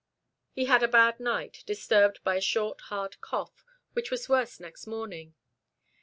[0.51, 3.63] He had a bad night, disturbed by a short, hard cough,
[3.93, 5.35] which was worse next morning.